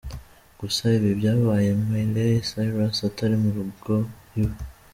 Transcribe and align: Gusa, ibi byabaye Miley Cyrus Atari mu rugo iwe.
Gusa, 0.59 0.83
ibi 0.97 1.11
byabaye 1.19 1.69
Miley 1.89 2.33
Cyrus 2.47 2.97
Atari 3.09 3.35
mu 3.43 3.49
rugo 3.55 3.93
iwe. 4.41 4.55